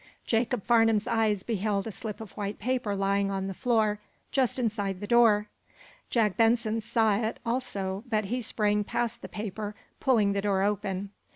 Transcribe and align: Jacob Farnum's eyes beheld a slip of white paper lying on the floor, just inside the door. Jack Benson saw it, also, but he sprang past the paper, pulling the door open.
Jacob 0.25 0.63
Farnum's 0.63 1.05
eyes 1.07 1.43
beheld 1.43 1.85
a 1.85 1.91
slip 1.91 2.19
of 2.19 2.31
white 2.31 2.57
paper 2.57 2.95
lying 2.95 3.29
on 3.29 3.45
the 3.45 3.53
floor, 3.53 3.99
just 4.31 4.57
inside 4.57 4.99
the 4.99 5.05
door. 5.05 5.45
Jack 6.09 6.35
Benson 6.37 6.81
saw 6.81 7.17
it, 7.17 7.39
also, 7.45 8.03
but 8.09 8.25
he 8.25 8.41
sprang 8.41 8.83
past 8.83 9.21
the 9.21 9.29
paper, 9.29 9.75
pulling 9.99 10.33
the 10.33 10.41
door 10.41 10.63
open. 10.63 11.11